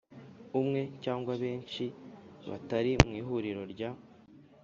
umwe 0.59 0.81
cyangwa 1.03 1.33
benshi 1.43 1.83
batari 2.49 2.91
mu 3.07 3.13
Ihuriro 3.21 3.63
ry 3.73 3.81